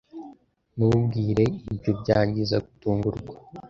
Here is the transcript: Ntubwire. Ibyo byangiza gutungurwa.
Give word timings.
Ntubwire. 0.75 1.45
Ibyo 1.71 1.91
byangiza 2.01 2.55
gutungurwa. 2.65 3.33